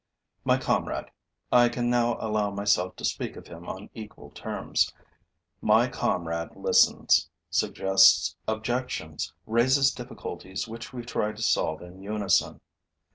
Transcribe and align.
My 0.43 0.57
comrade 0.57 1.11
I 1.51 1.69
can 1.69 1.87
now 1.87 2.17
allow 2.19 2.49
myself 2.49 2.95
to 2.95 3.05
speak 3.05 3.35
of 3.35 3.45
him 3.45 3.69
on 3.69 3.91
equal 3.93 4.31
terms 4.31 4.91
my 5.61 5.87
comrade 5.87 6.55
listens, 6.55 7.29
suggests 7.51 8.35
objections, 8.47 9.31
raises 9.45 9.93
difficulties 9.93 10.67
which 10.67 10.91
we 10.91 11.03
try 11.03 11.33
to 11.33 11.41
solve 11.43 11.83
in 11.83 12.01
unison. 12.01 12.61